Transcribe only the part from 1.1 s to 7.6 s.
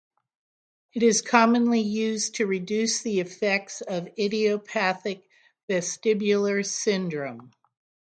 commonly used to reduce the effects of idiopathic vestibular syndrome.